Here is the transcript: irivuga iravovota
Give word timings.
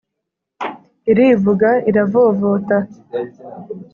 irivuga 1.11 1.69
iravovota 1.89 2.75